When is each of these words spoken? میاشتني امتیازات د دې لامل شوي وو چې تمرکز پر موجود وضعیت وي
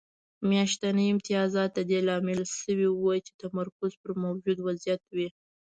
میاشتني 0.49 1.05
امتیازات 1.13 1.69
د 1.73 1.79
دې 1.89 1.99
لامل 2.07 2.41
شوي 2.59 2.87
وو 2.91 3.11
چې 3.25 3.31
تمرکز 3.41 3.91
پر 4.01 4.11
موجود 4.23 4.57
وضعیت 4.67 5.01
وي 5.15 5.29